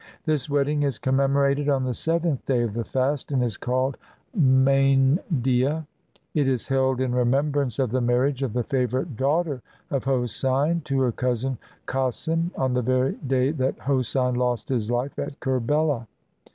[0.25, 3.97] This wedding is com memorated on the seventh day of the fast and is called
[4.35, 5.85] Mayndieh.
[6.33, 9.61] It is held in remembrance of the marriage of the favorite daughter
[9.91, 15.19] of Hosein to her cousin Cossim on the very day that Hosein lost his life
[15.19, 16.07] at Kerbela.